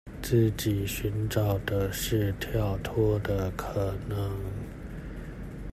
[0.19, 4.35] 自己尋找的是跳脫的可能